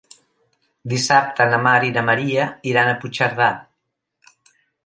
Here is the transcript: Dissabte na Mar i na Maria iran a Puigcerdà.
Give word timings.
Dissabte 0.93 1.47
na 1.51 1.59
Mar 1.67 1.75
i 1.89 1.93
na 1.97 2.05
Maria 2.09 2.49
iran 2.73 2.93
a 2.95 2.99
Puigcerdà. 3.05 3.51